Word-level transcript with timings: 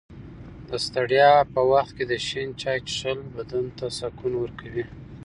د 0.67 0.69
ستړیا 0.85 1.31
په 1.53 1.61
وخت 1.71 1.91
کې 1.97 2.03
د 2.11 2.13
شین 2.27 2.49
چای 2.61 2.79
څښل 2.87 3.19
بدن 3.35 3.65
ته 3.77 3.85
سکون 3.99 4.33
ورکوي. 4.39 4.85